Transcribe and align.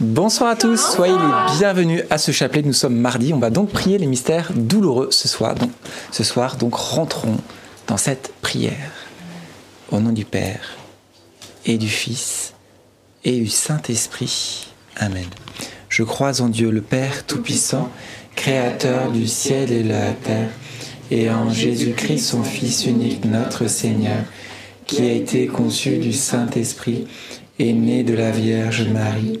Bonsoir 0.00 0.50
à 0.50 0.54
tous, 0.54 0.76
soyez 0.76 1.12
les 1.12 1.58
bienvenus 1.58 2.04
à 2.08 2.18
ce 2.18 2.30
chapelet. 2.30 2.62
Nous 2.62 2.72
sommes 2.72 2.94
mardi, 2.94 3.34
on 3.34 3.40
va 3.40 3.50
donc 3.50 3.70
prier 3.70 3.98
les 3.98 4.06
mystères 4.06 4.52
douloureux 4.54 5.08
ce 5.10 5.26
soir. 5.26 5.56
Donc, 5.56 5.72
ce 6.12 6.22
soir, 6.22 6.54
donc 6.54 6.76
rentrons 6.76 7.38
dans 7.88 7.96
cette 7.96 8.32
prière. 8.40 8.92
Au 9.90 9.98
nom 9.98 10.12
du 10.12 10.24
Père 10.24 10.76
et 11.66 11.78
du 11.78 11.88
Fils 11.88 12.54
et 13.24 13.40
du 13.40 13.48
Saint-Esprit. 13.48 14.68
Amen. 14.94 15.26
Je 15.88 16.04
crois 16.04 16.42
en 16.42 16.48
Dieu 16.48 16.70
le 16.70 16.80
Père 16.80 17.26
Tout-Puissant, 17.26 17.90
Créateur 18.36 19.10
du 19.10 19.26
ciel 19.26 19.72
et 19.72 19.82
de 19.82 19.88
la 19.88 20.12
terre, 20.12 20.50
et 21.10 21.28
en 21.28 21.50
Jésus-Christ, 21.50 22.24
son 22.24 22.44
Fils 22.44 22.86
unique, 22.86 23.24
notre 23.24 23.66
Seigneur, 23.66 24.22
qui 24.86 25.02
a 25.02 25.12
été 25.12 25.48
conçu 25.48 25.98
du 25.98 26.12
Saint-Esprit 26.12 27.08
et 27.58 27.72
né 27.72 28.04
de 28.04 28.14
la 28.14 28.30
Vierge 28.30 28.86
Marie 28.86 29.40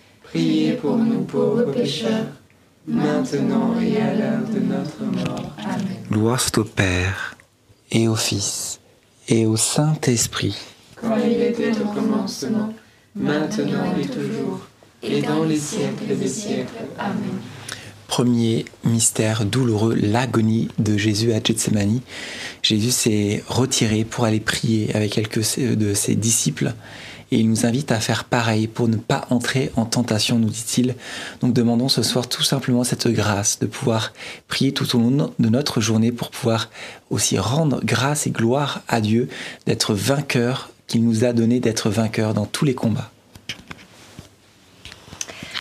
Priez 0.31 0.71
pour 0.77 0.95
nous 0.95 1.23
pauvres 1.25 1.73
pécheurs, 1.73 2.27
maintenant 2.87 3.75
et 3.81 3.97
à 3.97 4.13
l'heure 4.15 4.47
de 4.47 4.59
notre 4.61 5.03
mort. 5.03 5.51
Amen. 5.57 5.97
Gloire 6.09 6.39
soit 6.39 6.59
au 6.59 6.63
Père, 6.63 7.35
et 7.91 8.07
au 8.07 8.15
Fils, 8.15 8.79
et 9.27 9.45
au 9.45 9.57
Saint-Esprit. 9.57 10.55
Comme 10.95 11.19
il 11.19 11.41
était 11.41 11.73
au 11.81 11.93
commencement, 11.93 12.73
maintenant 13.13 13.93
et 14.01 14.07
toujours, 14.07 14.61
et 15.03 15.21
dans 15.21 15.43
les 15.43 15.59
siècles 15.59 16.17
des 16.17 16.29
siècles. 16.29 16.85
Amen. 16.97 17.41
Premier 18.07 18.63
mystère 18.85 19.43
douloureux, 19.43 19.95
l'agonie 19.95 20.69
de 20.79 20.95
Jésus 20.95 21.33
à 21.33 21.43
Gethsemane. 21.43 21.99
Jésus 22.63 22.91
s'est 22.91 23.43
retiré 23.49 24.05
pour 24.05 24.23
aller 24.23 24.39
prier 24.39 24.95
avec 24.95 25.11
quelques 25.11 25.59
de 25.59 25.93
ses 25.93 26.15
disciples 26.15 26.73
et 27.31 27.39
il 27.39 27.49
nous 27.49 27.65
invite 27.65 27.91
à 27.91 27.99
faire 27.99 28.25
pareil 28.25 28.67
pour 28.67 28.89
ne 28.89 28.97
pas 28.97 29.25
entrer 29.29 29.71
en 29.77 29.85
tentation, 29.85 30.37
nous 30.37 30.49
dit-il. 30.49 30.95
Donc 31.39 31.53
demandons 31.53 31.87
ce 31.87 32.03
soir 32.03 32.27
tout 32.27 32.43
simplement 32.43 32.83
cette 32.83 33.07
grâce 33.07 33.59
de 33.59 33.67
pouvoir 33.67 34.11
prier 34.49 34.73
tout 34.73 34.95
au 34.95 34.99
long 34.99 35.33
de 35.39 35.49
notre 35.49 35.79
journée 35.79 36.11
pour 36.11 36.29
pouvoir 36.29 36.69
aussi 37.09 37.39
rendre 37.39 37.79
grâce 37.83 38.27
et 38.27 38.31
gloire 38.31 38.81
à 38.89 38.99
Dieu, 38.99 39.29
d'être 39.65 39.93
vainqueur, 39.93 40.69
qu'il 40.87 41.05
nous 41.05 41.23
a 41.23 41.31
donné 41.31 41.61
d'être 41.61 41.89
vainqueur 41.89 42.33
dans 42.33 42.45
tous 42.45 42.65
les 42.65 42.75
combats. 42.75 43.11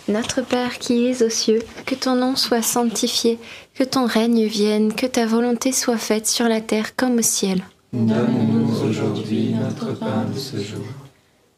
Notre 0.09 0.43
Père 0.43 0.81
qui 0.81 1.07
es 1.07 1.23
aux 1.23 1.31
cieux, 1.31 1.61
que 1.87 1.95
ton 1.95 2.17
nom 2.17 2.35
soit 2.35 2.63
sanctifié, 2.63 3.39
que 3.75 3.85
ton 3.85 4.07
règne 4.07 4.47
vienne, 4.47 4.93
que 4.93 5.07
ta 5.07 5.25
volonté 5.25 5.71
soit 5.71 5.99
faite 5.99 6.27
sur 6.27 6.49
la 6.49 6.61
terre 6.61 6.97
comme 6.97 7.19
au 7.19 7.23
ciel. 7.23 7.63
Donne-nous 7.93 8.89
aujourd'hui 8.89 9.55
notre 9.55 9.97
pain 9.97 10.25
de 10.35 10.39
ce 10.39 10.57
jour 10.57 10.85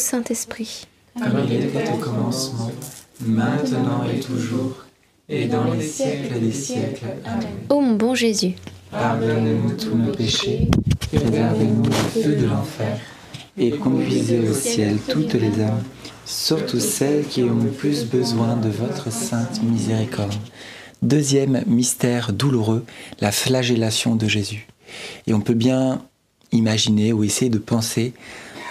Saint-Esprit. 0.07 0.87
Comme 1.19 1.45
il 1.49 1.65
était 1.65 1.91
au 1.91 1.97
commencement, 1.97 2.71
maintenant 3.21 4.05
et 4.05 4.21
toujours, 4.21 4.85
et 5.29 5.47
dans 5.47 5.65
les 5.73 5.85
siècles 5.85 6.39
des 6.39 6.53
siècles. 6.53 7.07
Amen. 7.25 7.49
Ô 7.69 7.81
mon 7.81 7.97
bon 7.97 8.15
Jésus, 8.15 8.55
Pardonnez-nous 8.93 9.73
tous 9.73 9.97
nos 9.97 10.13
péchés, 10.13 10.69
préservez-nous 11.13 11.83
du 11.83 12.23
feu 12.23 12.37
de 12.37 12.47
l'enfer, 12.47 13.01
et 13.59 13.71
conduisez 13.73 14.49
au 14.49 14.55
ciel 14.55 14.99
toutes 15.09 15.35
les 15.35 15.61
âmes, 15.61 15.83
surtout 16.25 16.79
celles 16.79 17.27
qui 17.27 17.43
ont 17.43 17.57
le 17.57 17.71
plus 17.71 18.05
besoin 18.05 18.55
de 18.55 18.69
votre 18.69 19.11
sainte 19.11 19.61
miséricorde. 19.65 20.35
Deuxième 21.03 21.65
mystère 21.67 22.33
douloureux, 22.33 22.85
la 23.21 23.33
flagellation 23.33 24.15
de 24.15 24.29
Jésus. 24.29 24.69
Et 25.27 25.35
on 25.35 25.41
peut 25.41 25.55
bien 25.55 26.01
imaginer 26.53 27.13
ou 27.13 27.25
essayer 27.25 27.51
de 27.51 27.59
penser 27.59 28.13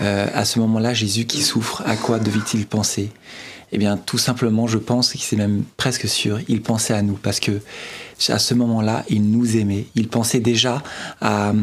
euh, 0.02 0.28
à 0.34 0.46
ce 0.46 0.60
moment-là 0.60 0.94
Jésus 0.94 1.26
qui 1.26 1.42
souffre, 1.42 1.84
à 1.86 1.96
quoi 1.96 2.20
devait-il 2.20 2.66
penser? 2.66 3.12
Eh 3.72 3.78
bien, 3.78 3.98
tout 3.98 4.18
simplement, 4.18 4.68
je 4.68 4.78
pense, 4.78 5.12
que 5.12 5.20
c'est 5.20 5.36
même 5.36 5.64
presque 5.78 6.08
sûr, 6.08 6.40
il 6.48 6.62
pensait 6.62 6.94
à 6.94 7.02
nous 7.02 7.16
parce 7.16 7.40
que 7.40 7.62
à 8.30 8.40
ce 8.40 8.54
moment-là, 8.54 9.04
il 9.10 9.30
nous 9.30 9.58
aimait. 9.58 9.88
Il 9.96 10.08
pensait 10.08 10.40
déjà 10.40 10.82
à, 11.22 11.54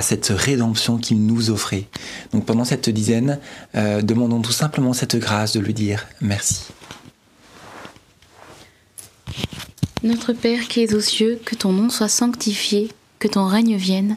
cette 0.00 0.28
rédemption 0.28 0.96
qu'il 0.96 1.26
nous 1.26 1.50
offrait. 1.50 1.84
Donc 2.32 2.46
pendant 2.46 2.64
cette 2.64 2.88
dizaine, 2.88 3.38
euh, 3.74 4.00
demandons 4.00 4.40
tout 4.40 4.52
simplement 4.52 4.92
cette 4.92 5.16
grâce 5.16 5.52
de 5.52 5.60
lui 5.60 5.74
dire 5.74 6.06
merci. 6.20 6.64
Notre 10.02 10.32
Père 10.32 10.66
qui 10.68 10.80
es 10.82 10.94
aux 10.94 11.00
cieux, 11.00 11.38
que 11.44 11.54
ton 11.54 11.72
nom 11.72 11.90
soit 11.90 12.08
sanctifié, 12.08 12.90
que 13.18 13.28
ton 13.28 13.46
règne 13.46 13.76
vienne, 13.76 14.16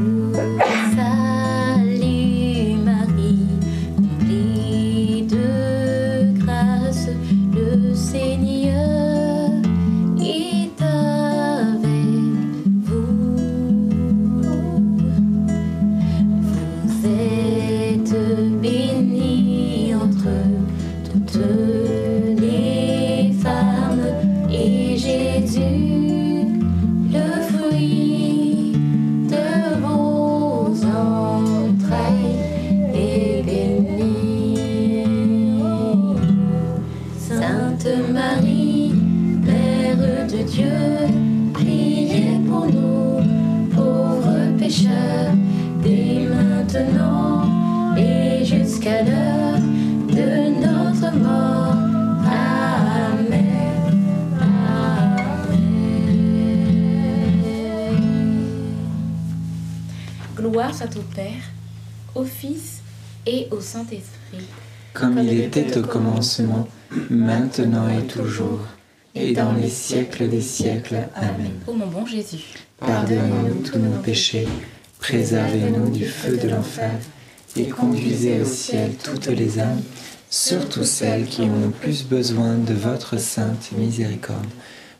Père, 61.15 61.51
au 62.15 62.23
Fils 62.23 62.81
et 63.25 63.47
au 63.51 63.59
Saint-Esprit. 63.59 64.45
Comme 64.93 65.19
il 65.19 65.39
était 65.39 65.77
au 65.77 65.81
commencement, 65.81 66.67
maintenant 67.09 67.87
et 67.89 68.05
toujours, 68.07 68.59
et 69.15 69.33
dans 69.33 69.53
les 69.53 69.69
siècles 69.69 70.29
des 70.29 70.41
siècles. 70.41 71.07
Amen. 71.15 71.53
Ô 71.67 71.73
mon 71.73 71.87
bon 71.87 72.05
Jésus, 72.05 72.43
Pardonnez-nous 72.79 73.61
tous 73.63 73.77
nos 73.77 74.01
péchés, 74.01 74.47
préservez-nous 74.99 75.91
du 75.91 76.05
feu 76.05 76.37
de 76.37 76.49
l'enfer, 76.49 76.91
et 77.55 77.67
conduisez 77.67 78.41
au 78.41 78.45
ciel 78.45 78.93
toutes 79.03 79.27
les 79.27 79.59
âmes, 79.59 79.81
surtout 80.29 80.83
celles 80.83 81.25
qui 81.25 81.41
ont 81.41 81.59
le 81.61 81.69
plus 81.69 82.03
besoin 82.03 82.55
de 82.55 82.73
votre 82.73 83.17
sainte 83.17 83.71
miséricorde. 83.77 84.47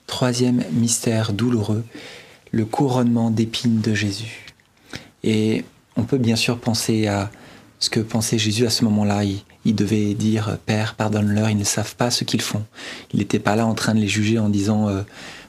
Troisième 0.08 0.64
mystère 0.74 1.34
douloureux, 1.34 1.84
le 2.52 2.66
couronnement 2.66 3.32
d'épines 3.32 3.80
de 3.80 3.94
Jésus. 3.94 4.46
Et 5.24 5.64
on 5.96 6.04
peut 6.04 6.18
bien 6.18 6.36
sûr 6.36 6.60
penser 6.60 7.08
à 7.08 7.32
ce 7.80 7.90
que 7.90 8.00
pensait 8.00 8.38
Jésus 8.38 8.66
à 8.66 8.70
ce 8.70 8.84
moment-là. 8.86 9.24
Il, 9.66 9.76
devait 9.76 10.14
dire 10.14 10.58
Père, 10.66 10.96
pardonne-leur, 10.96 11.50
ils 11.50 11.58
ne 11.58 11.64
savent 11.64 11.96
pas 11.96 12.12
ce 12.12 12.24
qu'ils 12.24 12.42
font. 12.42 12.64
Il 13.14 13.20
n'était 13.20 13.40
pas 13.40 13.56
là 13.56 13.66
en 13.66 13.74
train 13.74 13.94
de 13.94 14.00
les 14.00 14.08
juger 14.08 14.40
en 14.40 14.50
disant 14.50 14.88
euh, 14.88 15.02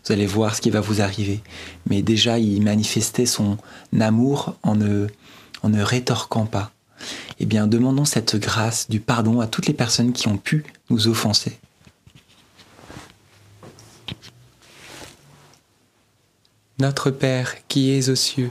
Vous 0.04 0.12
allez 0.12 0.26
voir 0.26 0.54
ce 0.54 0.60
qui 0.60 0.70
va 0.70 0.80
vous 0.80 1.00
arriver. 1.00 1.40
Mais 1.88 2.02
déjà, 2.02 2.38
il 2.38 2.62
manifestait 2.62 3.26
son 3.26 3.58
amour 3.98 4.56
en 4.62 4.74
ne, 4.74 5.06
en 5.62 5.68
ne 5.68 5.82
rétorquant 5.82 6.46
pas. 6.46 6.72
Eh 7.38 7.46
bien, 7.46 7.66
demandons 7.66 8.04
cette 8.04 8.36
grâce 8.36 8.88
du 8.88 9.00
pardon 9.00 9.40
à 9.40 9.46
toutes 9.46 9.66
les 9.66 9.74
personnes 9.74 10.12
qui 10.12 10.28
ont 10.28 10.38
pu 10.38 10.64
nous 10.90 11.08
offenser. 11.08 11.58
Notre 16.78 17.10
Père 17.10 17.54
qui 17.68 17.92
es 17.92 18.08
aux 18.08 18.16
cieux, 18.16 18.50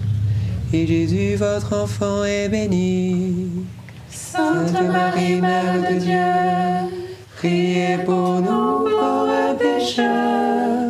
et 0.73 0.87
Jésus, 0.87 1.35
votre 1.35 1.73
enfant, 1.75 2.23
est 2.23 2.49
béni. 2.49 3.65
Sainte 4.09 4.73
Marie, 4.91 5.41
Mère 5.41 5.81
de 5.89 5.99
Dieu, 5.99 6.89
Priez 7.37 7.97
pour 8.05 8.39
nous 8.39 8.89
pauvres 8.89 9.57
pécheurs, 9.57 10.80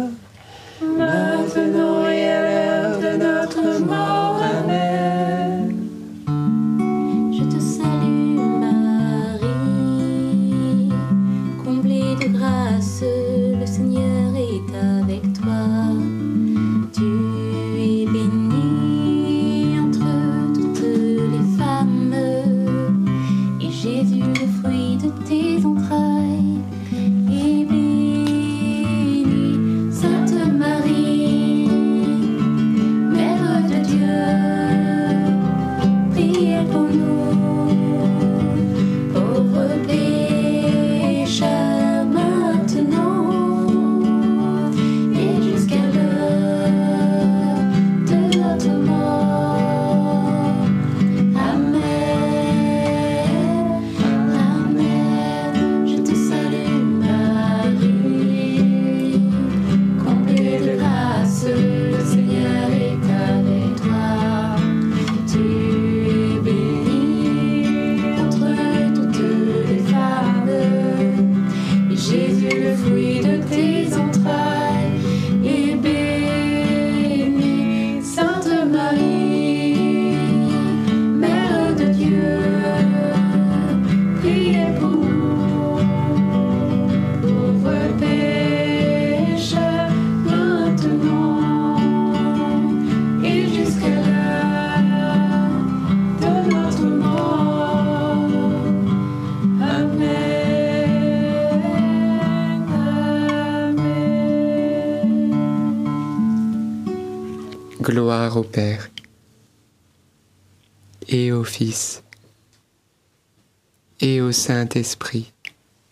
Saint-Esprit. 114.51 115.31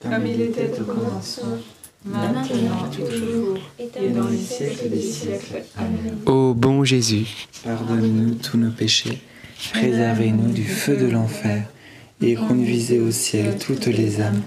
Comme 0.02 0.28
il 0.28 0.42
était 0.42 0.70
au 0.82 0.84
commencement, 0.84 1.60
maintenant 2.04 2.44
et 2.44 2.94
toujours, 2.94 3.58
et 3.80 4.10
dans 4.10 4.28
les 4.28 4.38
siècles 4.38 4.90
des 4.90 5.02
siècles. 5.02 5.64
Amen. 5.78 6.18
Ô 6.26 6.54
bon 6.54 6.84
Jésus, 6.84 7.48
Pardonne-nous 7.64 8.36
tous 8.36 8.58
nos 8.58 8.72
péchés, 8.72 9.22
préservez-nous 9.72 10.52
du 10.52 10.66
feu 10.66 10.98
de 10.98 11.06
l'enfer, 11.06 11.64
et 12.22 12.36
conduisez 12.36 13.00
au 13.00 13.12
ciel 13.12 13.58
toutes 13.58 13.86
les 13.86 14.20
âmes, 14.20 14.42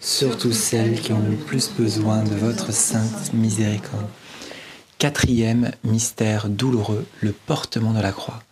surtout 0.00 0.52
celles 0.52 0.98
qui 0.98 1.12
ont 1.12 1.20
le 1.20 1.36
plus 1.36 1.70
besoin 1.78 2.24
de 2.24 2.36
votre 2.36 2.72
sainte 2.72 3.34
miséricorde. 3.34 4.08
Quatrième 4.96 5.72
mystère 5.84 6.48
douloureux, 6.48 7.04
le 7.20 7.32
portement 7.32 7.92
de 7.92 8.00
la 8.00 8.12
croix. 8.12 8.42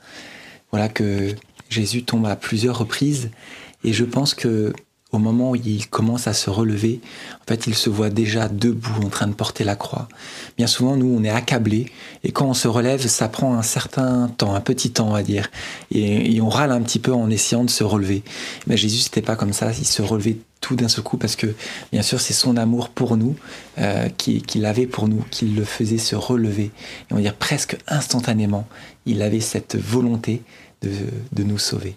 Voilà 0.72 0.90
que 0.90 1.34
Jésus 1.70 2.04
tombe 2.04 2.26
à 2.26 2.36
plusieurs 2.36 2.76
reprises, 2.76 3.30
et 3.82 3.94
je 3.94 4.04
pense 4.04 4.34
que 4.34 4.74
au 5.12 5.18
moment 5.18 5.52
où 5.52 5.56
il 5.56 5.86
commence 5.88 6.26
à 6.26 6.32
se 6.32 6.50
relever, 6.50 7.00
en 7.40 7.44
fait, 7.46 7.66
il 7.68 7.74
se 7.74 7.88
voit 7.88 8.10
déjà 8.10 8.48
debout 8.48 9.04
en 9.04 9.08
train 9.08 9.28
de 9.28 9.34
porter 9.34 9.62
la 9.62 9.76
croix. 9.76 10.08
Bien 10.56 10.66
souvent, 10.66 10.96
nous, 10.96 11.06
on 11.06 11.22
est 11.22 11.30
accablés, 11.30 11.86
et 12.24 12.32
quand 12.32 12.46
on 12.46 12.54
se 12.54 12.66
relève, 12.66 13.06
ça 13.06 13.28
prend 13.28 13.54
un 13.54 13.62
certain 13.62 14.28
temps, 14.28 14.54
un 14.54 14.60
petit 14.60 14.90
temps, 14.90 15.08
on 15.08 15.12
va 15.12 15.22
dire, 15.22 15.48
et, 15.92 16.40
on 16.40 16.48
râle 16.48 16.72
un 16.72 16.82
petit 16.82 16.98
peu 16.98 17.12
en 17.12 17.30
essayant 17.30 17.64
de 17.64 17.70
se 17.70 17.84
relever. 17.84 18.24
Mais 18.66 18.76
Jésus, 18.76 18.98
c'était 18.98 19.22
pas 19.22 19.36
comme 19.36 19.52
ça, 19.52 19.70
il 19.72 19.86
se 19.86 20.02
relevait 20.02 20.38
tout 20.60 20.74
d'un 20.74 20.88
seul 20.88 21.04
coup, 21.04 21.18
parce 21.18 21.36
que, 21.36 21.54
bien 21.92 22.02
sûr, 22.02 22.20
c'est 22.20 22.34
son 22.34 22.56
amour 22.56 22.88
pour 22.88 23.16
nous, 23.16 23.36
euh, 23.78 24.08
qui- 24.08 24.42
qu'il 24.42 24.64
avait 24.66 24.86
pour 24.86 25.06
nous, 25.06 25.24
qui 25.30 25.46
le 25.46 25.64
faisait 25.64 25.98
se 25.98 26.16
relever. 26.16 26.64
Et 27.10 27.12
on 27.12 27.16
va 27.16 27.20
dire 27.22 27.36
presque 27.36 27.76
instantanément, 27.86 28.66
il 29.06 29.22
avait 29.22 29.40
cette 29.40 29.76
volonté 29.76 30.42
de, 30.82 30.90
de 31.32 31.42
nous 31.44 31.58
sauver. 31.58 31.96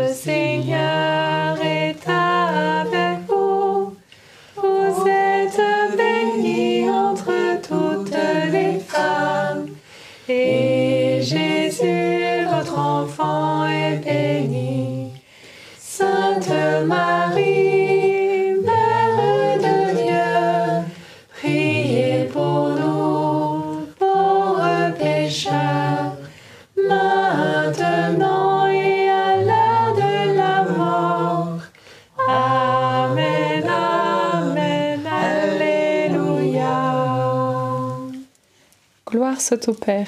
soit 39.51 39.67
au 39.67 39.73
Père, 39.73 40.07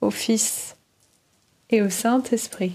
au 0.00 0.10
Fils 0.10 0.74
et 1.68 1.82
au 1.82 1.90
Saint-Esprit. 1.90 2.72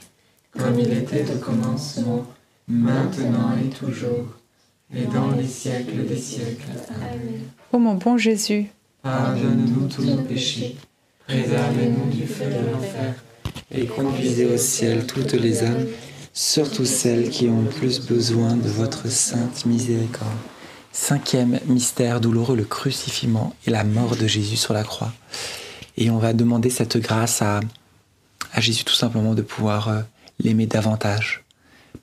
Comme 0.51 0.79
il 0.79 0.93
était 0.93 1.25
au 1.31 1.39
commencement, 1.39 2.27
maintenant 2.67 3.55
et 3.57 3.69
toujours, 3.69 4.27
et 4.93 5.05
dans 5.05 5.31
les 5.31 5.47
siècles 5.47 6.05
des 6.05 6.15
siècles. 6.15 6.69
Amen. 6.89 7.41
Ô 7.73 7.79
mon 7.79 7.95
bon 7.95 8.19
Jésus, 8.19 8.67
pardonne-nous 9.01 9.87
tous 9.87 10.03
nos 10.03 10.21
péchés, 10.21 10.77
préservez-nous 11.25 12.11
du 12.11 12.27
feu 12.27 12.45
de 12.45 12.71
l'enfer, 12.71 13.15
et 13.71 13.87
conduisez 13.87 14.45
au 14.45 14.57
ciel 14.57 15.07
toutes 15.07 15.33
les 15.33 15.63
âmes, 15.63 15.87
surtout 16.33 16.85
celles 16.85 17.31
qui 17.31 17.47
ont 17.49 17.63
le 17.63 17.69
plus 17.69 17.99
besoin 17.99 18.55
de 18.55 18.69
votre 18.69 19.09
sainte 19.09 19.65
miséricorde. 19.65 20.37
Cinquième 20.99 21.60
mystère 21.67 22.19
douloureux, 22.19 22.55
le 22.55 22.65
crucifixion 22.65 23.53
et 23.65 23.69
la 23.69 23.83
mort 23.83 24.15
de 24.15 24.25
Jésus 24.25 24.57
sur 24.57 24.73
la 24.73 24.83
croix. 24.83 25.13
Et 25.95 26.10
on 26.10 26.17
va 26.17 26.33
demander 26.33 26.71
cette 26.71 26.97
grâce 26.97 27.43
à, 27.43 27.60
Jésus 28.57 28.83
tout 28.83 28.95
simplement 28.95 29.36
de 29.36 29.43
pouvoir 29.43 29.89
euh, 29.89 30.01
l'aimer 30.39 30.65
davantage. 30.65 31.45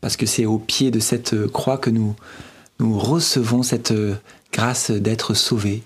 Parce 0.00 0.16
que 0.16 0.26
c'est 0.26 0.46
au 0.46 0.58
pied 0.58 0.92
de 0.92 1.00
cette 1.00 1.48
croix 1.48 1.76
que 1.76 1.90
nous, 1.90 2.14
recevons 2.78 3.64
cette 3.64 3.92
grâce 4.52 4.92
d'être 4.92 5.34
sauvés. 5.34 5.82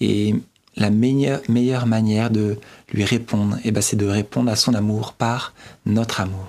Et 0.00 0.34
la 0.76 0.90
meilleure, 0.90 1.40
meilleure 1.48 1.86
manière 1.86 2.28
de 2.28 2.58
lui 2.92 3.04
répondre, 3.04 3.56
eh 3.64 3.70
ben, 3.70 3.80
c'est 3.80 3.96
de 3.96 4.06
répondre 4.06 4.50
à 4.50 4.56
son 4.56 4.74
amour 4.74 5.12
par 5.12 5.54
notre 5.86 6.20
amour. 6.20 6.48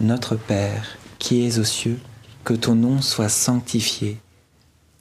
Notre 0.00 0.36
Père, 0.36 0.96
qui 1.18 1.44
es 1.44 1.58
aux 1.58 1.64
cieux, 1.64 1.98
que 2.44 2.54
ton 2.54 2.76
nom 2.76 3.02
soit 3.02 3.28
sanctifié, 3.28 4.18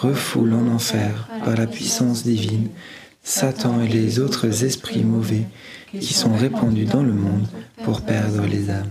refoule 0.00 0.54
en 0.54 0.66
enfer 0.68 1.28
par 1.44 1.56
la 1.56 1.66
puissance 1.66 2.22
divine 2.22 2.68
Satan 3.22 3.80
et 3.82 3.88
les 3.88 4.20
autres 4.20 4.64
esprits 4.64 5.04
mauvais 5.04 5.46
qui 5.92 6.14
sont 6.14 6.34
répandus 6.34 6.84
dans 6.84 7.02
le 7.02 7.12
monde 7.12 7.46
pour 7.84 8.00
perdre 8.02 8.46
les 8.46 8.70
âmes. 8.70 8.86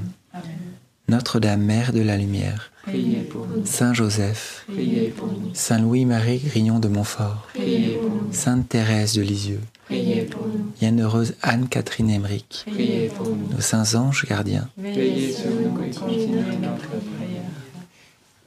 Notre-Dame, 1.10 1.62
Mère 1.62 1.94
de 1.94 2.02
la 2.02 2.18
Lumière, 2.18 2.72
Priez 2.84 3.22
pour 3.22 3.48
nous, 3.48 3.66
Saint 3.66 3.94
Joseph, 3.94 4.66
priez 4.68 5.10
pour 5.10 5.28
nous, 5.28 5.52
Saint 5.54 5.80
Louis-Marie 5.80 6.40
Grignon 6.40 6.80
de 6.80 6.88
Montfort, 6.90 7.48
priez 7.54 7.96
pour 7.96 8.10
nous, 8.10 8.34
Sainte 8.34 8.68
Thérèse 8.70 9.14
de 9.14 9.22
Lisieux, 9.22 9.62
priez 9.86 10.24
pour 10.24 10.46
nous, 10.48 10.72
Bienheureuse 10.80 11.36
Anne-Catherine 11.42 12.10
Emmerich, 12.10 12.66
priez 12.70 13.08
pour 13.08 13.28
nous. 13.30 13.50
nos 13.54 13.62
saints 13.62 13.96
anges 13.96 14.26
gardiens, 14.28 14.70
Veillez 14.78 15.32
sur 15.34 15.50
nous 15.50 15.84
et 15.84 15.90
continuez 15.92 16.58
notre 16.62 16.88
prière. 16.88 17.44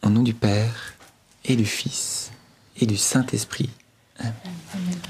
au 0.03 0.11
nom 0.11 0.23
du 0.23 0.35
Père 0.35 0.95
et 1.47 1.57
du 1.57 1.67
Fils 1.67 2.31
et 2.81 2.87
du 2.87 2.97
Saint-Esprit. 2.97 3.71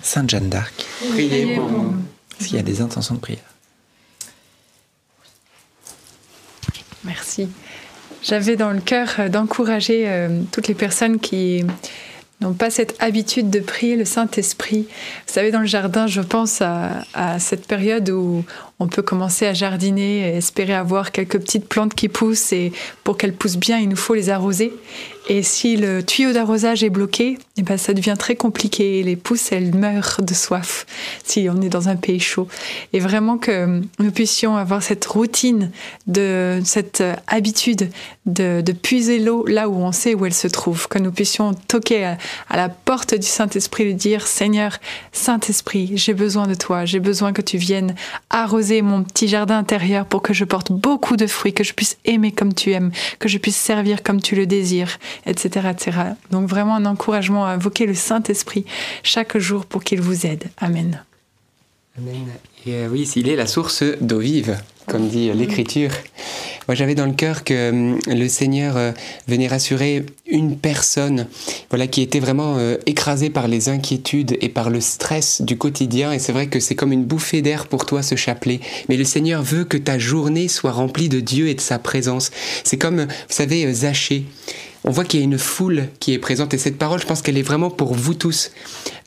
Sainte 0.03 0.31
Jeanne 0.31 0.49
d'Arc, 0.49 0.87
Priez 1.11 1.57
pour 1.57 1.69
nous. 1.71 1.95
est-ce 2.39 2.49
qu'il 2.49 2.57
y 2.57 2.61
a 2.61 2.63
des 2.63 2.81
intentions 2.81 3.17
de 3.17 3.21
prière 3.21 3.41
Merci. 7.05 7.49
J'avais 8.23 8.57
dans 8.57 8.71
le 8.71 8.81
cœur 8.81 9.09
euh, 9.19 9.29
d'encourager 9.29 10.05
euh, 10.07 10.43
toutes 10.53 10.69
les 10.69 10.75
personnes 10.75 11.19
qui 11.19 11.65
n'ont 12.41 12.53
pas 12.53 12.71
cette 12.71 12.97
habitude 13.03 13.51
de 13.51 13.61
prier 13.61 13.97
le 13.97 14.05
Saint-Esprit. 14.05 14.83
Vous 15.27 15.33
savez, 15.33 15.51
dans 15.51 15.61
le 15.61 15.67
jardin, 15.67 16.07
je 16.07 16.21
pense 16.21 16.61
à, 16.61 17.05
à 17.15 17.39
cette 17.39 17.67
période 17.67 18.11
où 18.11 18.45
on 18.81 18.89
peut 18.89 19.03
commencer 19.03 19.47
à 19.47 19.53
jardiner 19.53 20.21
et 20.21 20.37
espérer 20.39 20.73
avoir 20.73 21.13
quelques 21.13 21.39
petites 21.39 21.69
plantes 21.69 21.95
qui 21.95 22.09
poussent 22.09 22.53
et 22.53 22.73
pour 23.05 23.19
qu'elles 23.19 23.35
poussent 23.35 23.59
bien, 23.59 23.79
il 23.79 23.91
nous 23.91 23.97
faut 23.97 24.15
les 24.15 24.31
arroser. 24.31 24.73
Et 25.29 25.43
si 25.43 25.77
le 25.77 26.03
tuyau 26.03 26.33
d'arrosage 26.33 26.83
est 26.83 26.91
bloqué, 26.91 27.39
eh 27.57 27.63
ben 27.63 27.77
ça 27.77 27.93
devient 27.93 28.17
très 28.19 28.37
compliqué. 28.37 29.03
Les 29.03 29.17
pousses, 29.17 29.53
elles 29.53 29.75
meurent 29.75 30.17
de 30.23 30.35
soif 30.35 30.87
si 31.25 31.47
on 31.49 31.61
est 31.61 31.69
dans 31.69 31.89
un 31.89 31.95
pays 31.95 32.19
chaud. 32.19 32.49
Et 32.95 33.01
vraiment 33.01 33.37
que 33.37 33.83
nous 33.99 34.11
puissions 34.11 34.57
avoir 34.57 34.83
cette 34.83 35.05
routine, 35.05 35.71
de 36.07 36.61
cette 36.65 37.05
habitude 37.29 37.91
de, 38.27 38.63
puiser 38.83 39.19
l'eau 39.19 39.45
là 39.47 39.69
où 39.69 39.77
on 39.77 39.93
sait 39.93 40.15
où 40.15 40.25
elle 40.25 40.35
se 40.35 40.49
trouve. 40.49 40.89
Que 40.89 40.99
nous 40.99 41.13
puissions 41.13 41.53
toquer 41.55 42.07
à, 42.07 42.19
à 42.49 42.57
la 42.57 42.69
porte 42.69 43.15
du 43.15 43.27
Saint-Esprit, 43.27 43.85
lui 43.85 43.95
dire 43.95 44.27
Seigneur, 44.27 44.79
Saint-Esprit, 45.13 45.93
j'ai 45.95 46.15
besoin 46.15 46.47
de 46.47 46.55
toi. 46.55 46.87
J'ai 46.87 47.01
besoin 47.01 47.33
que 47.33 47.43
tu 47.43 47.59
viennes 47.59 47.95
arroser 48.31 48.70
mon 48.83 49.03
petit 49.03 49.29
jardin 49.29 49.59
intérieur 49.59 50.07
pour 50.07 50.23
que 50.23 50.33
je 50.33 50.45
porte 50.45 50.73
beaucoup 50.73 51.17
de 51.17 51.27
fruits, 51.27 51.53
que 51.53 51.65
je 51.65 51.75
puisse 51.75 51.99
aimer 52.05 52.33
comme 52.33 52.55
tu 52.55 52.73
aimes, 52.73 52.93
que 53.19 53.29
je 53.29 53.39
puisse 53.39 53.57
servir 53.57 54.03
comme 54.03 54.21
tu 54.21 54.37
le 54.37 54.47
désires 54.47 54.99
etc., 55.27 55.69
etc. 55.71 55.99
Donc 56.31 56.49
vraiment 56.49 56.77
un 56.77 56.87
encouragement 56.87 57.45
à 57.47 57.51
invoquer 57.51 57.87
le 57.87 57.95
Saint-Esprit 57.95 58.65
chaque 59.03 59.37
jour 59.39 59.67
pour 59.67 59.83
qu'il 59.85 60.01
vous 60.01 60.27
aide. 60.27 60.45
Amen. 60.59 61.03
Amen. 61.99 62.27
Euh, 62.69 62.89
oui, 62.91 63.11
il 63.17 63.29
est 63.29 63.37
la 63.37 63.47
source 63.47 63.83
d'eau 64.01 64.19
vive, 64.19 64.59
comme 64.87 65.09
dit 65.09 65.33
l'Écriture. 65.33 65.91
Moi, 66.71 66.77
j'avais 66.77 66.95
dans 66.95 67.07
le 67.07 67.15
cœur 67.15 67.43
que 67.43 67.71
hum, 67.71 67.99
le 68.07 68.29
Seigneur 68.29 68.77
euh, 68.77 68.93
venait 69.27 69.49
rassurer 69.49 70.07
une 70.29 70.57
personne, 70.57 71.27
voilà, 71.69 71.89
qui 71.89 72.01
était 72.01 72.21
vraiment 72.21 72.59
euh, 72.59 72.77
écrasée 72.87 73.29
par 73.29 73.49
les 73.49 73.69
inquiétudes 73.69 74.37
et 74.41 74.49
par 74.49 74.71
le 74.71 74.81
stress 74.81 75.43
du 75.43 75.59
quotidien. 75.59 76.13
Et 76.13 76.21
c'est 76.21 76.31
vrai 76.31 76.47
que 76.47 76.61
c'est 76.61 76.77
comme 76.77 76.93
une 76.93 77.05
bouffée 77.05 77.43
d'air 77.43 77.67
pour 77.67 77.87
toi 77.87 78.05
ce 78.05 78.15
chapelet. 78.15 78.61
Mais 78.89 78.97
le 78.97 79.03
Seigneur 79.03 79.43
veut 79.43 79.65
que 79.65 79.77
ta 79.77 79.99
journée 79.99 80.47
soit 80.47 80.71
remplie 80.71 81.09
de 81.09 81.19
Dieu 81.19 81.49
et 81.49 81.55
de 81.55 81.61
sa 81.61 81.81
présence. 81.81 82.31
C'est 82.63 82.79
comme, 82.79 83.01
vous 83.01 83.35
savez, 83.35 83.75
Zachée 83.75 84.27
on 84.85 84.93
voit 84.93 85.05
qu'il 85.05 85.19
y 85.19 85.23
a 85.25 85.27
une 85.27 85.39
foule 85.39 85.89
qui 85.99 86.13
est 86.13 86.21
présente 86.21 86.55
et 86.55 86.59
cette 86.59 86.79
parole, 86.79 87.01
je 87.01 87.07
pense 87.07 87.21
qu'elle 87.21 87.37
est 87.37 87.43
vraiment 87.43 87.71
pour 87.71 87.95
vous 87.95 88.15
tous. 88.15 88.53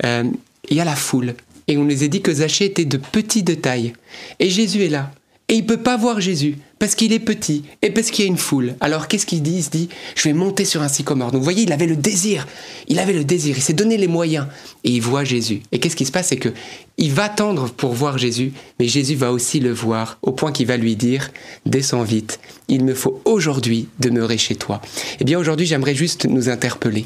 Euh, 0.03 0.25
il 0.69 0.75
y 0.75 0.81
a 0.81 0.85
la 0.85 0.97
foule 0.97 1.33
et 1.69 1.77
on 1.77 1.85
nous 1.85 2.03
a 2.03 2.07
dit 2.07 2.21
que 2.21 2.33
Zachée 2.33 2.65
était 2.65 2.83
de 2.83 2.97
petit 2.97 3.41
de 3.41 3.53
taille 3.53 3.93
et 4.41 4.49
Jésus 4.49 4.83
est 4.83 4.89
là 4.89 5.13
et 5.49 5.55
il 5.55 5.65
peut 5.65 5.77
pas 5.77 5.97
voir 5.97 6.21
Jésus 6.21 6.57
parce 6.79 6.95
qu'il 6.95 7.13
est 7.13 7.19
petit 7.19 7.63
et 7.81 7.91
parce 7.91 8.11
qu'il 8.11 8.25
y 8.25 8.27
a 8.27 8.31
une 8.31 8.37
foule. 8.37 8.75
Alors 8.79 9.07
qu'est-ce 9.07 9.25
qu'il 9.25 9.41
dit? 9.41 9.55
Il 9.57 9.63
se 9.63 9.69
dit 9.69 9.89
je 10.15 10.23
vais 10.23 10.33
monter 10.33 10.65
sur 10.65 10.81
un 10.81 10.87
sycomore. 10.87 11.31
Donc 11.31 11.39
vous 11.39 11.43
voyez, 11.43 11.63
il 11.63 11.71
avait 11.71 11.85
le 11.85 11.95
désir, 11.95 12.47
il 12.87 12.99
avait 12.99 13.13
le 13.13 13.23
désir, 13.23 13.55
il 13.57 13.61
s'est 13.61 13.73
donné 13.73 13.97
les 13.97 14.07
moyens 14.07 14.47
et 14.83 14.91
il 14.91 15.01
voit 15.01 15.23
Jésus. 15.23 15.61
Et 15.71 15.79
qu'est-ce 15.79 15.95
qui 15.95 16.05
se 16.05 16.11
passe? 16.11 16.27
C'est 16.27 16.37
que 16.37 16.49
il 16.97 17.11
va 17.11 17.27
tendre 17.27 17.69
pour 17.71 17.93
voir 17.93 18.17
Jésus, 18.17 18.53
mais 18.79 18.87
Jésus 18.87 19.15
va 19.15 19.31
aussi 19.31 19.59
le 19.59 19.71
voir 19.71 20.17
au 20.21 20.31
point 20.31 20.51
qu'il 20.51 20.67
va 20.67 20.77
lui 20.77 20.95
dire 20.95 21.31
descends 21.65 22.03
vite, 22.03 22.39
il 22.67 22.83
me 22.83 22.93
faut 22.93 23.21
aujourd'hui 23.25 23.87
demeurer 23.99 24.37
chez 24.37 24.55
toi. 24.55 24.81
Eh 25.19 25.23
bien 25.23 25.39
aujourd'hui, 25.39 25.65
j'aimerais 25.65 25.95
juste 25.95 26.25
nous 26.25 26.49
interpeller. 26.49 27.05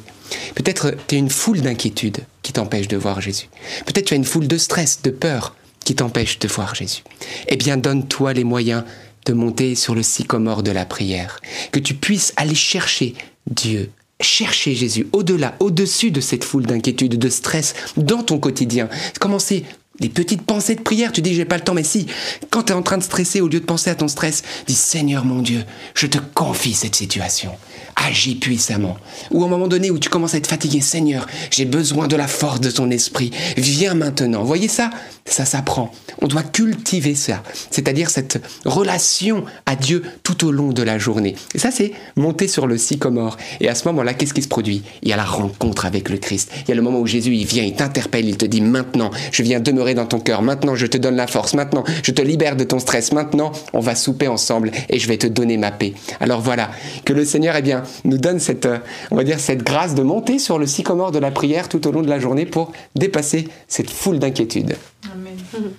Peut-être 0.56 0.94
tu 1.08 1.16
as 1.16 1.18
une 1.18 1.30
foule 1.30 1.62
d'inquiétudes 1.62 2.20
qui 2.42 2.54
t'empêche 2.54 2.88
de 2.88 2.98
voir 2.98 3.22
Jésus. 3.22 3.50
Peut-être 3.86 4.06
tu 4.06 4.14
as 4.14 4.18
une 4.18 4.26
foule 4.26 4.48
de 4.48 4.58
stress, 4.58 5.02
de 5.04 5.10
peur 5.10 5.56
qui 5.88 5.96
t'empêche 5.96 6.38
de 6.40 6.50
voir 6.50 6.76
Jésus. 6.76 7.02
Eh 7.48 7.56
bien, 7.56 7.78
donne-toi 7.78 8.34
les 8.34 8.44
moyens 8.44 8.84
de 9.26 9.32
monter 9.32 9.74
sur 9.74 9.96
le 9.96 10.04
sycomore 10.04 10.62
de 10.62 10.72
la 10.72 10.84
prière, 10.84 11.40
que 11.72 11.80
tu 11.80 11.94
puisses 11.94 12.34
aller 12.36 12.56
chercher 12.56 13.14
Dieu, 13.50 13.90
chercher 14.20 14.76
Jésus 14.76 15.08
au-delà, 15.14 15.56
au-dessus 15.62 16.12
de 16.12 16.20
cette 16.20 16.44
foule 16.44 16.66
d'inquiétude, 16.66 17.18
de 17.18 17.30
stress 17.30 17.74
dans 17.96 18.22
ton 18.22 18.38
quotidien. 18.38 18.90
Commencer 19.22 19.64
des 20.02 20.10
petites 20.10 20.42
pensées 20.42 20.76
de 20.76 20.82
prière, 20.82 21.14
tu 21.14 21.22
dis 21.22 21.34
j'ai 21.34 21.46
pas 21.46 21.56
le 21.56 21.64
temps, 21.64 21.74
mais 21.74 21.86
si, 21.86 22.08
quand 22.50 22.64
tu 22.64 22.74
es 22.74 22.76
en 22.76 22.84
train 22.84 22.98
de 22.98 23.04
stresser, 23.04 23.40
au 23.40 23.48
lieu 23.48 23.62
de 23.62 23.66
penser 23.66 23.90
à 23.90 23.96
ton 23.96 24.10
stress, 24.10 24.44
dis 24.68 24.76
Seigneur 24.76 25.24
mon 25.24 25.42
Dieu, 25.42 25.64
je 25.96 26.08
te 26.08 26.18
confie 26.34 26.74
cette 26.74 26.96
situation 26.96 27.52
agis 27.98 28.36
puissamment. 28.36 28.98
Ou 29.32 29.44
au 29.44 29.48
moment 29.48 29.68
donné 29.68 29.92
où 29.92 30.00
tu 30.00 30.10
commences 30.10 30.36
à 30.36 30.38
être 30.38 30.48
fatigué, 30.48 30.82
Seigneur, 30.82 31.28
j'ai 31.52 31.66
besoin 31.66 32.08
de 32.08 32.16
la 32.16 32.28
force 32.28 32.62
de 32.62 32.72
ton 32.72 32.90
esprit, 32.90 33.32
viens 33.58 33.96
maintenant. 33.96 34.44
Voyez 34.44 34.68
ça? 34.68 34.92
Ça 35.26 35.44
s'apprend. 35.44 35.92
On 36.22 36.28
doit 36.28 36.44
cultiver 36.44 37.14
ça, 37.14 37.44
c'est-à-dire 37.70 38.10
cette 38.10 38.42
relation 38.64 39.44
à 39.66 39.76
Dieu 39.76 40.04
tout 40.24 40.48
au 40.48 40.52
long 40.52 40.72
de 40.72 40.82
la 40.84 40.98
journée. 40.98 41.36
Et 41.54 41.60
ça, 41.60 41.70
c'est 41.70 41.92
monter 42.16 42.48
sur 42.48 42.66
le 42.66 42.78
sycomore. 42.78 43.36
Et 43.60 43.68
à 43.68 43.76
ce 43.76 43.86
moment-là, 43.90 44.14
qu'est-ce 44.14 44.34
qui 44.34 44.42
se 44.42 44.48
produit? 44.48 44.84
Il 45.02 45.10
y 45.10 45.14
a 45.14 45.18
la 45.18 45.26
rencontre 45.26 45.86
avec 45.86 46.10
le 46.10 46.18
Christ. 46.18 46.50
Il 46.64 46.70
y 46.70 46.72
a 46.72 46.76
le 46.76 46.82
moment 46.82 47.00
où 47.00 47.08
Jésus, 47.08 47.36
il 47.36 47.46
vient, 47.46 47.64
il 47.64 47.76
t'interpelle, 47.76 48.28
il 48.28 48.38
te 48.38 48.46
dit 48.46 48.62
maintenant, 48.62 49.12
je 49.32 49.44
viens 49.44 49.60
demeurer 49.60 49.96
dans 49.96 50.06
ton 50.06 50.20
cœur, 50.20 50.42
maintenant, 50.42 50.76
je 50.76 50.86
te 50.86 50.98
donne 50.98 51.18
la 51.18 51.28
force, 51.28 51.54
maintenant, 51.54 51.84
je 52.04 52.12
te 52.12 52.22
libère 52.22 52.56
de 52.56 52.64
ton 52.64 52.80
stress, 52.80 53.12
maintenant, 53.12 53.52
on 53.74 53.82
va 53.82 53.96
souper 53.96 54.30
ensemble 54.30 54.72
et 54.90 54.98
je 54.98 55.08
vais 55.08 55.18
te 55.18 55.28
donner 55.28 55.58
ma 55.58 55.72
paix. 55.72 55.94
Alors 56.22 56.40
voilà, 56.40 56.72
que 57.04 57.12
le 57.12 57.26
Seigneur, 57.26 57.56
eh 57.58 57.62
bien, 57.62 57.84
nous 58.04 58.18
donne 58.18 58.40
cette, 58.40 58.66
euh, 58.66 58.80
on 59.12 59.16
va 59.16 59.24
dire, 59.24 59.40
cette 59.40 59.64
grâce 59.64 59.96
de 59.96 60.04
monter 60.04 60.40
sur 60.40 60.60
le 60.60 60.66
sycomore 60.66 61.12
de 61.12 61.20
la 61.20 61.32
prière 61.32 61.70
tout 61.70 61.88
au 61.88 61.92
long 61.92 62.02
de 62.02 62.10
la 62.10 62.20
journée 62.20 62.46
pour 62.46 62.72
dépasser 62.96 63.48
cette 63.68 63.90
foule 63.90 64.20
d'inquiétudes. 64.20 64.76
Amen. 65.14 65.72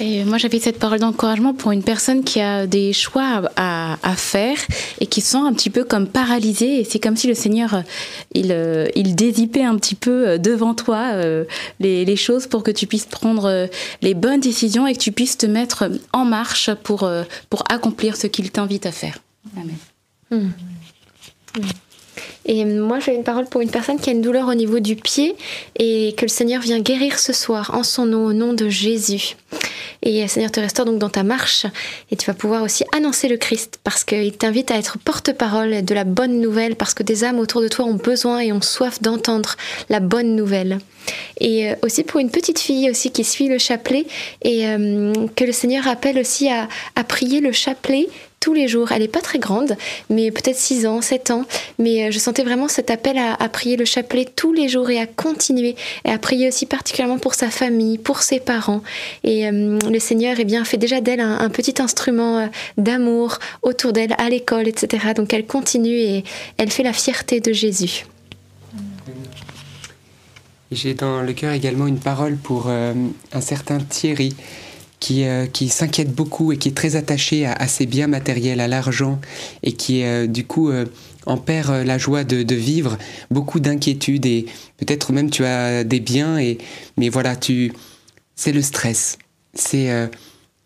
Et 0.00 0.24
moi, 0.24 0.38
j'avais 0.38 0.58
cette 0.58 0.78
parole 0.78 0.98
d'encouragement 0.98 1.52
pour 1.52 1.72
une 1.72 1.82
personne 1.82 2.24
qui 2.24 2.40
a 2.40 2.66
des 2.66 2.92
choix 2.92 3.42
à, 3.56 3.96
faire 4.16 4.56
et 4.98 5.06
qui 5.06 5.20
se 5.20 5.32
sent 5.32 5.38
un 5.38 5.52
petit 5.52 5.70
peu 5.70 5.84
comme 5.84 6.08
paralysée. 6.08 6.80
Et 6.80 6.84
c'est 6.84 6.98
comme 6.98 7.16
si 7.16 7.26
le 7.26 7.34
Seigneur, 7.34 7.74
euh, 7.74 7.82
il, 8.34 8.50
euh, 8.50 8.88
il 8.94 9.14
dézippait 9.14 9.62
un 9.62 9.76
petit 9.76 9.94
peu 9.94 10.38
devant 10.38 10.74
toi 10.74 11.12
les, 11.80 12.04
les, 12.04 12.16
choses 12.16 12.46
pour 12.46 12.62
que 12.62 12.70
tu 12.70 12.86
puisses 12.86 13.06
prendre 13.06 13.68
les 14.02 14.14
bonnes 14.14 14.40
décisions 14.40 14.86
et 14.86 14.94
que 14.94 14.98
tu 14.98 15.12
puisses 15.12 15.38
te 15.38 15.46
mettre 15.46 15.90
en 16.12 16.24
marche 16.24 16.72
pour, 16.82 17.10
pour 17.48 17.64
accomplir 17.70 18.16
ce 18.16 18.26
qu'il 18.26 18.50
t'invite 18.50 18.86
à 18.86 18.92
faire. 18.92 19.18
Amen. 19.56 19.76
Mmh. 20.30 20.50
Et 22.46 22.64
moi, 22.64 22.98
j'ai 23.00 23.14
une 23.14 23.24
parole 23.24 23.46
pour 23.46 23.60
une 23.60 23.70
personne 23.70 23.98
qui 23.98 24.10
a 24.10 24.12
une 24.12 24.22
douleur 24.22 24.48
au 24.48 24.54
niveau 24.54 24.80
du 24.80 24.96
pied 24.96 25.36
et 25.78 26.14
que 26.16 26.22
le 26.22 26.28
Seigneur 26.28 26.60
vient 26.60 26.80
guérir 26.80 27.18
ce 27.18 27.32
soir 27.32 27.70
en 27.74 27.82
son 27.82 28.06
nom, 28.06 28.26
au 28.26 28.32
nom 28.32 28.52
de 28.52 28.68
Jésus. 28.68 29.36
Et 30.02 30.22
le 30.22 30.28
Seigneur 30.28 30.50
te 30.50 30.60
restaure 30.60 30.86
donc 30.86 30.98
dans 30.98 31.10
ta 31.10 31.22
marche 31.22 31.66
et 32.10 32.16
tu 32.16 32.26
vas 32.26 32.34
pouvoir 32.34 32.62
aussi 32.62 32.84
annoncer 32.96 33.28
le 33.28 33.36
Christ 33.36 33.78
parce 33.84 34.02
qu'il 34.02 34.32
t'invite 34.32 34.70
à 34.70 34.76
être 34.76 34.98
porte-parole 34.98 35.84
de 35.84 35.94
la 35.94 36.04
bonne 36.04 36.40
nouvelle 36.40 36.76
parce 36.76 36.94
que 36.94 37.02
des 37.02 37.24
âmes 37.24 37.38
autour 37.38 37.60
de 37.60 37.68
toi 37.68 37.84
ont 37.84 37.94
besoin 37.94 38.40
et 38.40 38.52
ont 38.52 38.62
soif 38.62 39.02
d'entendre 39.02 39.56
la 39.90 40.00
bonne 40.00 40.34
nouvelle. 40.36 40.78
Et 41.38 41.70
aussi 41.82 42.02
pour 42.02 42.20
une 42.20 42.30
petite 42.30 42.58
fille 42.58 42.90
aussi 42.90 43.10
qui 43.10 43.24
suit 43.24 43.48
le 43.48 43.58
chapelet 43.58 44.06
et 44.42 44.66
euh, 44.68 45.12
que 45.36 45.44
le 45.44 45.52
Seigneur 45.52 45.86
appelle 45.86 46.18
aussi 46.18 46.48
à 46.48 47.04
prier 47.04 47.40
le 47.40 47.52
chapelet 47.52 48.08
tous 48.40 48.54
les 48.54 48.68
jours. 48.68 48.90
Elle 48.90 49.02
n'est 49.02 49.08
pas 49.08 49.20
très 49.20 49.38
grande, 49.38 49.76
mais 50.08 50.30
peut-être 50.30 50.56
6 50.56 50.86
ans, 50.86 51.02
7 51.02 51.30
ans. 51.30 51.44
Mais 51.78 52.10
je 52.10 52.18
sentais 52.18 52.42
vraiment 52.42 52.68
cet 52.68 52.90
appel 52.90 53.18
à, 53.18 53.48
prier 53.50 53.76
le 53.76 53.84
chapelet 53.84 54.24
tous 54.24 54.52
les 54.52 54.68
jours 54.68 54.88
et 54.90 54.98
à 54.98 55.06
continuer. 55.06 55.76
Et 56.06 56.10
à 56.10 56.18
prier 56.18 56.48
aussi 56.48 56.66
particulièrement 56.66 57.18
pour 57.18 57.34
sa 57.34 57.50
famille, 57.50 57.98
pour 57.98 58.22
ses 58.22 58.40
parents. 58.40 58.82
Et 59.24 59.46
euh, 59.46 59.78
le 59.78 59.98
Seigneur 59.98 60.36
eh 60.38 60.44
bien, 60.44 60.64
fait 60.64 60.78
déjà 60.78 61.00
d'elle 61.00 61.20
un, 61.20 61.50
petit 61.50 61.82
instrument 61.82 62.38
euh, 62.38 62.46
d'amour 62.78 63.38
autour 63.62 63.92
d'elle, 63.92 64.14
à 64.18 64.28
l'école, 64.30 64.68
etc. 64.68 65.12
Donc 65.14 65.34
elle 65.34 65.46
continue 65.46 65.98
et 65.98 66.24
elle 66.56 66.70
fait 66.70 66.82
la 66.82 66.92
fierté 66.92 67.40
de 67.40 67.52
Jésus. 67.52 68.06
J'ai 70.72 70.94
dans 70.94 71.20
le 71.20 71.32
cœur 71.32 71.52
également 71.52 71.88
une 71.88 71.98
parole 71.98 72.36
pour 72.36 72.66
euh, 72.68 72.94
un 73.32 73.40
certain 73.40 73.78
Thierry 73.78 74.34
qui, 75.00 75.24
euh, 75.24 75.46
qui 75.46 75.68
s'inquiète 75.68 76.14
beaucoup 76.14 76.52
et 76.52 76.58
qui 76.58 76.68
est 76.68 76.76
très 76.76 76.94
attaché 76.94 77.46
à, 77.46 77.52
à 77.52 77.66
ses 77.66 77.86
biens 77.86 78.06
matériels, 78.06 78.60
à 78.60 78.68
l'argent, 78.68 79.18
et 79.62 79.72
qui 79.72 80.04
euh, 80.04 80.26
du 80.26 80.44
coup 80.44 80.68
euh, 80.68 80.84
en 81.26 81.38
perd 81.38 81.84
la 81.84 81.98
joie 81.98 82.22
de, 82.22 82.42
de 82.42 82.54
vivre, 82.54 82.98
beaucoup 83.30 83.60
d'inquiétudes 83.60 84.26
et 84.26 84.46
peut-être 84.76 85.12
même 85.12 85.30
tu 85.30 85.44
as 85.44 85.84
des 85.84 86.00
biens, 86.00 86.38
et, 86.38 86.58
mais 86.96 87.08
voilà, 87.08 87.34
tu, 87.34 87.72
c'est 88.36 88.52
le 88.52 88.62
stress, 88.62 89.18
c'est 89.54 89.90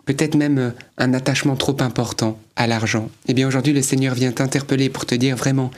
peut-être 0.05 0.37
même 0.37 0.73
un 0.97 1.13
attachement 1.13 1.57
trop 1.57 1.77
important 1.81 2.39
à 2.55 2.67
l'argent. 2.69 3.11
Eh 3.27 3.35
bien 3.35 3.49
aujourd'hui 3.49 3.73
le 3.73 3.83
Seigneur 3.83 4.15
vient 4.15 4.31
t'interpeller 4.31 4.91
pour 4.91 5.07
te 5.07 5.17
dire 5.17 5.37
vraiment, 5.37 5.73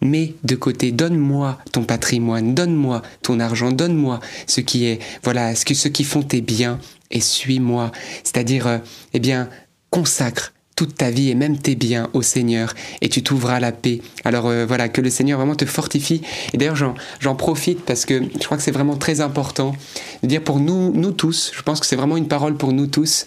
mets 0.00 0.34
de 0.44 0.54
côté, 0.54 0.92
donne-moi 0.92 1.58
ton 1.72 1.84
patrimoine, 1.84 2.54
donne-moi 2.54 3.02
ton 3.22 3.40
argent, 3.40 3.72
donne-moi 3.72 4.20
ce 4.46 4.60
qui 4.60 4.86
est, 4.86 5.00
voilà, 5.24 5.54
ce, 5.54 5.64
que, 5.64 5.74
ce 5.74 5.88
qui 5.88 6.04
font 6.04 6.22
tes 6.22 6.40
biens 6.40 6.78
et 7.10 7.20
suis-moi. 7.20 7.92
C'est-à-dire, 8.24 8.66
euh, 8.66 8.78
eh 9.14 9.20
bien, 9.20 9.48
consacre 9.90 10.52
toute 10.78 10.94
ta 10.94 11.10
vie 11.10 11.28
et 11.28 11.34
même 11.34 11.58
tes 11.58 11.74
biens 11.74 12.08
au 12.12 12.22
Seigneur 12.22 12.72
et 13.00 13.08
tu 13.08 13.24
t'ouvras 13.24 13.58
la 13.58 13.72
paix. 13.72 14.00
Alors 14.24 14.46
euh, 14.46 14.64
voilà, 14.64 14.88
que 14.88 15.00
le 15.00 15.10
Seigneur 15.10 15.36
vraiment 15.36 15.56
te 15.56 15.64
fortifie. 15.64 16.22
Et 16.52 16.56
d'ailleurs, 16.56 16.76
j'en 17.18 17.34
profite 17.34 17.80
parce 17.80 18.04
que 18.04 18.22
je 18.22 18.44
crois 18.44 18.56
que 18.56 18.62
c'est 18.62 18.70
vraiment 18.70 18.94
très 18.94 19.20
important 19.20 19.74
de 20.22 20.28
dire 20.28 20.40
pour 20.40 20.60
nous, 20.60 20.92
nous 20.92 21.10
tous, 21.10 21.50
je 21.52 21.62
pense 21.62 21.80
que 21.80 21.86
c'est 21.86 21.96
vraiment 21.96 22.16
une 22.16 22.28
parole 22.28 22.56
pour 22.56 22.72
nous 22.72 22.86
tous. 22.86 23.24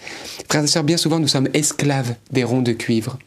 Frères 0.50 0.64
et 0.64 0.68
sœurs, 0.68 0.86
bien 0.86 0.96
souvent, 0.96 1.20
nous 1.20 1.28
sommes 1.28 1.50
esclaves 1.54 2.16
des 2.32 2.46
ronds 2.46 2.62
de 2.62 2.72
cuivre. 2.72 3.20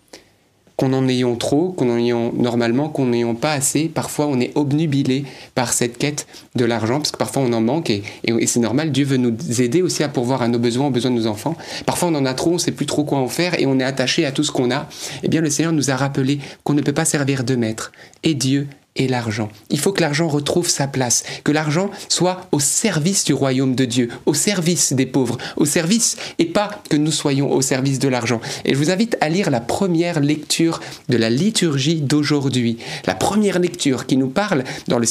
Qu'on 0.77 0.93
en 0.93 1.07
ayons 1.09 1.37
trop, 1.37 1.69
qu'on 1.71 1.89
en 1.93 1.97
ayons 1.99 2.33
normalement, 2.37 2.89
qu'on 2.89 3.07
n'ayons 3.07 3.35
pas 3.37 3.53
assez. 3.53 3.89
Parfois, 3.89 4.27
on 4.27 4.41
est 4.41 4.51
obnubilé 4.57 5.25
par 5.55 5.73
cette 5.73 5.99
quête 5.99 6.27
de 6.57 6.65
l'argent, 6.65 6.97
parce 6.99 7.13
que 7.13 7.17
parfois 7.17 7.43
on 7.43 7.53
en 7.53 7.61
manque, 7.61 7.91
et, 7.91 8.03
et- 8.27 8.47
c'est 8.47 8.61
normal. 8.61 8.91
Dieu 8.91 9.05
veut 9.05 9.17
nous 9.17 9.35
aider 9.61 9.83
aussi 9.83 10.03
à 10.03 10.09
pourvoir 10.09 10.43
à 10.43 10.49
nos 10.49 10.59
besoins, 10.59 10.89
aux 10.89 10.91
besoins 10.91 11.11
de 11.13 11.17
nos 11.17 11.27
enfants. 11.27 11.57
Parfois, 11.87 12.09
on 12.09 12.15
en 12.17 12.27
a 12.27 12.35
trop, 12.35 12.51
on 12.51 12.55
ne 12.55 12.59
sait 12.59 12.73
plus 12.73 12.87
trop 12.87 13.05
quoi 13.05 13.19
en 13.19 13.29
faire, 13.29 13.59
et 13.61 13.67
on 13.67 13.79
est 13.79 13.85
attaché 13.85 14.25
à 14.27 14.33
tout 14.33 14.43
ce 14.43 14.51
qu'on 14.53 14.71
a. 14.71 14.89
Eh 15.23 15.29
bien, 15.29 15.41
le 15.41 15.51
Seigneur 15.51 15.73
nous 15.73 15.91
a 15.91 15.97
rappelé 15.97 16.41
qu'on 16.65 16.75
ne 16.75 16.83
peut 16.83 16.93
pas 16.93 17.05
servir 17.05 17.45
de 17.45 17.55
maître. 17.55 17.93
Et 18.25 18.35
Dieu 18.35 18.67
et 18.97 19.09
l'argent. 19.09 19.49
Il 19.71 19.81
faut 19.81 19.93
que 19.93 20.01
l'argent 20.01 20.29
retrouve 20.29 20.69
sa 20.69 20.87
place, 20.87 21.25
que 21.43 21.51
l'argent 21.51 21.91
soit 22.09 22.47
au 22.53 22.61
service 22.61 23.25
du 23.25 23.35
royaume 23.35 23.75
de 23.75 23.85
Dieu, 23.85 24.09
au 24.27 24.35
service 24.35 24.93
des 24.93 25.07
pauvres, 25.07 25.37
au 25.57 25.65
service, 25.65 26.17
et 26.39 26.45
pas 26.45 26.71
que 26.89 26.97
nous 26.97 27.11
soyons 27.11 27.51
au 27.51 27.61
service 27.61 27.99
de 27.99 28.09
l'argent. 28.09 28.41
Et 28.65 28.75
je 28.75 28.79
vous 28.79 28.91
invite 28.91 29.17
à 29.21 29.29
lire 29.29 29.51
la 29.51 29.61
première 29.61 30.21
lecture 30.21 30.81
de 31.09 31.17
la 31.17 31.29
liturgie 31.29 32.01
d'aujourd'hui, 32.01 32.79
la 33.07 33.15
première 33.15 33.59
lecture 33.59 34.07
qui 34.07 34.17
nous 34.17 34.29
parle 34.29 34.65
dans 34.87 34.99
le, 34.99 35.07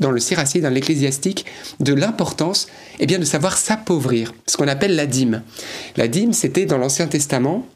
dans 0.00 0.10
le 0.10 0.60
dans 0.60 0.70
l'Ecclésiastique, 0.70 1.46
de 1.80 1.92
l'importance 1.92 2.68
eh 2.98 3.06
bien, 3.06 3.18
de 3.18 3.24
savoir 3.24 3.58
s'appauvrir, 3.58 4.32
ce 4.46 4.56
qu'on 4.56 4.68
appelle 4.68 4.96
la 4.96 5.06
dîme. 5.06 5.42
La 5.96 6.08
dîme, 6.08 6.32
c'était 6.32 6.66
dans 6.66 6.78
l'Ancien 6.78 7.06
Testament, 7.06 7.66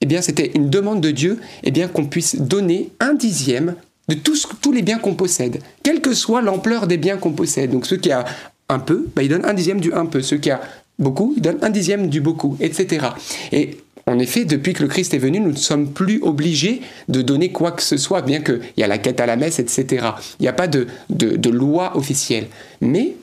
eh 0.00 0.06
bien, 0.06 0.20
c'était 0.20 0.52
une 0.54 0.68
demande 0.68 1.00
de 1.00 1.10
Dieu 1.10 1.40
eh 1.62 1.70
bien, 1.70 1.88
qu'on 1.88 2.06
puisse 2.06 2.36
donner 2.36 2.90
un 3.00 3.14
dixième 3.14 3.76
de 4.08 4.14
tous, 4.14 4.46
tous 4.60 4.72
les 4.72 4.82
biens 4.82 4.98
qu'on 4.98 5.14
possède, 5.14 5.60
quelle 5.82 6.00
que 6.00 6.14
soit 6.14 6.42
l'ampleur 6.42 6.86
des 6.86 6.96
biens 6.96 7.16
qu'on 7.16 7.32
possède. 7.32 7.70
Donc, 7.70 7.86
ceux 7.86 7.96
qui 7.96 8.12
a 8.12 8.24
un 8.68 8.78
peu, 8.78 9.06
bah, 9.14 9.22
ils 9.22 9.28
donnent 9.28 9.44
un 9.44 9.54
dixième 9.54 9.80
du 9.80 9.92
un 9.92 10.06
peu. 10.06 10.22
Ceux 10.22 10.38
qui 10.38 10.50
a 10.50 10.60
beaucoup, 10.98 11.34
ils 11.36 11.42
donnent 11.42 11.62
un 11.62 11.70
dixième 11.70 12.08
du 12.08 12.20
beaucoup, 12.20 12.56
etc. 12.60 13.06
Et 13.52 13.78
en 14.06 14.18
effet, 14.18 14.44
depuis 14.44 14.72
que 14.72 14.82
le 14.82 14.88
Christ 14.88 15.14
est 15.14 15.18
venu, 15.18 15.40
nous 15.40 15.50
ne 15.50 15.56
sommes 15.56 15.92
plus 15.92 16.20
obligés 16.22 16.80
de 17.08 17.22
donner 17.22 17.50
quoi 17.50 17.72
que 17.72 17.82
ce 17.82 17.96
soit, 17.96 18.22
bien 18.22 18.40
qu'il 18.40 18.60
y 18.76 18.82
a 18.82 18.86
la 18.86 18.98
quête 18.98 19.20
à 19.20 19.26
la 19.26 19.36
messe, 19.36 19.58
etc. 19.58 20.06
Il 20.38 20.42
n'y 20.42 20.48
a 20.48 20.52
pas 20.52 20.68
de, 20.68 20.86
de, 21.10 21.36
de 21.36 21.50
loi 21.50 21.96
officielle. 21.96 22.46
Mais 22.80 23.16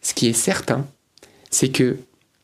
ce 0.00 0.14
qui 0.14 0.28
est 0.28 0.32
certain, 0.32 0.86
c'est 1.50 1.68
que 1.68 1.98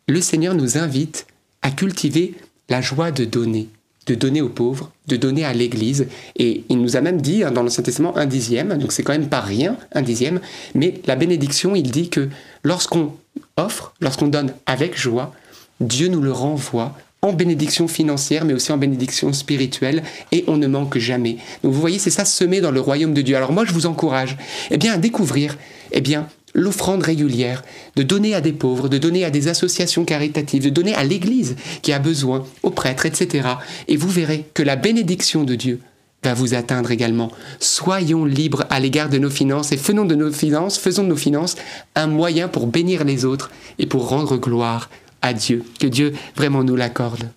le 0.08 0.20
Seigneur 0.20 0.54
nous 0.54 0.76
invite 0.76 1.26
à 1.62 1.70
cultiver 1.70 2.34
la 2.68 2.80
joie 2.80 3.10
de 3.10 3.24
donner, 3.24 3.68
de 4.10 4.16
donner 4.16 4.42
aux 4.42 4.48
pauvres, 4.48 4.90
de 5.06 5.16
donner 5.16 5.44
à 5.44 5.52
l'Église. 5.52 6.08
Et 6.36 6.64
il 6.68 6.80
nous 6.80 6.96
a 6.96 7.00
même 7.00 7.20
dit 7.20 7.44
hein, 7.44 7.52
dans 7.52 7.62
l'Ancien 7.62 7.84
Testament 7.84 8.16
un 8.16 8.26
dixième, 8.26 8.76
donc 8.76 8.90
c'est 8.90 9.04
quand 9.04 9.12
même 9.12 9.28
pas 9.28 9.40
rien, 9.40 9.76
un 9.92 10.02
dixième, 10.02 10.40
mais 10.74 10.94
la 11.06 11.14
bénédiction, 11.14 11.76
il 11.76 11.90
dit 11.90 12.08
que 12.08 12.28
lorsqu'on 12.64 13.12
offre, 13.56 13.94
lorsqu'on 14.00 14.26
donne 14.26 14.52
avec 14.66 14.98
joie, 14.98 15.32
Dieu 15.80 16.08
nous 16.08 16.20
le 16.20 16.32
renvoie 16.32 16.96
en 17.22 17.32
bénédiction 17.32 17.86
financière, 17.86 18.44
mais 18.44 18.54
aussi 18.54 18.72
en 18.72 18.78
bénédiction 18.78 19.32
spirituelle, 19.32 20.02
et 20.32 20.42
on 20.48 20.56
ne 20.56 20.66
manque 20.66 20.98
jamais. 20.98 21.36
Donc 21.62 21.72
vous 21.72 21.80
voyez, 21.80 21.98
c'est 21.98 22.10
ça 22.10 22.24
semé 22.24 22.60
dans 22.60 22.70
le 22.70 22.80
royaume 22.80 23.14
de 23.14 23.22
Dieu. 23.22 23.36
Alors 23.36 23.52
moi, 23.52 23.64
je 23.64 23.72
vous 23.72 23.86
encourage, 23.86 24.36
eh 24.70 24.78
bien, 24.78 24.94
à 24.94 24.96
découvrir, 24.96 25.56
eh 25.92 26.00
bien, 26.00 26.26
l'offrande 26.54 27.02
régulière, 27.02 27.62
de 27.96 28.02
donner 28.02 28.34
à 28.34 28.40
des 28.40 28.52
pauvres, 28.52 28.88
de 28.88 28.98
donner 28.98 29.24
à 29.24 29.30
des 29.30 29.48
associations 29.48 30.04
caritatives, 30.04 30.64
de 30.64 30.70
donner 30.70 30.94
à 30.94 31.04
l'Église 31.04 31.56
qui 31.82 31.92
a 31.92 31.98
besoin, 31.98 32.44
aux 32.62 32.70
prêtres, 32.70 33.06
etc. 33.06 33.48
Et 33.88 33.96
vous 33.96 34.08
verrez 34.08 34.46
que 34.54 34.62
la 34.62 34.76
bénédiction 34.76 35.44
de 35.44 35.54
Dieu 35.54 35.80
va 36.22 36.34
vous 36.34 36.54
atteindre 36.54 36.90
également. 36.90 37.30
Soyons 37.60 38.24
libres 38.24 38.66
à 38.68 38.80
l'égard 38.80 39.08
de 39.08 39.18
nos 39.18 39.30
finances 39.30 39.72
et 39.72 39.76
faisons 39.76 40.04
de 40.04 40.14
nos 40.14 40.32
finances, 40.32 40.78
faisons 40.78 41.04
de 41.04 41.08
nos 41.08 41.16
finances 41.16 41.56
un 41.94 42.08
moyen 42.08 42.48
pour 42.48 42.66
bénir 42.66 43.04
les 43.04 43.24
autres 43.24 43.50
et 43.78 43.86
pour 43.86 44.08
rendre 44.08 44.36
gloire 44.36 44.90
à 45.22 45.32
Dieu. 45.32 45.64
Que 45.78 45.86
Dieu 45.86 46.12
vraiment 46.36 46.64
nous 46.64 46.76
l'accorde. 46.76 47.30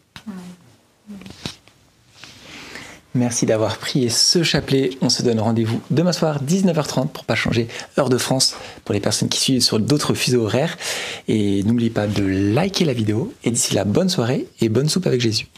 Merci 3.16 3.46
d'avoir 3.46 3.78
prié 3.78 4.10
ce 4.10 4.42
chapelet. 4.42 4.92
On 5.02 5.10
se 5.10 5.22
donne 5.22 5.40
rendez-vous 5.40 5.80
demain 5.92 6.14
soir, 6.14 6.44
19h30, 6.44 7.10
pour 7.10 7.26
pas 7.26 7.36
changer 7.36 7.68
heure 8.00 8.10
de 8.10 8.18
France 8.18 8.56
pour 8.86 8.94
les 8.94 9.00
personnes 9.00 9.30
qui 9.30 9.40
suivent 9.40 9.62
sur 9.62 9.80
d'autres 9.80 10.16
fuseaux 10.16 10.46
horaires. 10.46 10.78
Et 11.28 11.64
n'oubliez 11.64 11.92
pas 11.92 12.08
de 12.08 12.24
liker 12.24 12.86
la 12.86 12.94
vidéo. 12.94 13.32
Et 13.44 13.52
d'ici 13.52 13.76
là, 13.76 13.84
bonne 13.84 14.10
soirée 14.10 14.48
et 14.62 14.70
bonne 14.70 14.90
soupe 14.90 15.06
avec 15.06 15.22
Jésus. 15.22 15.48